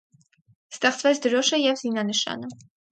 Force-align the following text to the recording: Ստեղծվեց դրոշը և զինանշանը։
Ստեղծվեց 0.77 1.21
դրոշը 1.29 1.63
և 1.67 1.81
զինանշանը։ 1.85 2.55